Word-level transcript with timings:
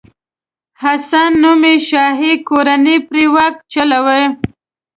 حسن 0.81 1.29
نومي 1.43 1.75
شاهي 1.89 2.33
کورنۍ 2.47 2.97
پرې 3.07 3.25
واک 3.33 3.55
چلوي. 3.73 4.23